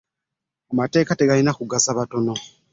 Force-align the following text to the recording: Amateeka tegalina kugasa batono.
Amateeka 0.71 1.17
tegalina 1.19 1.51
kugasa 1.57 1.97
batono. 1.99 2.33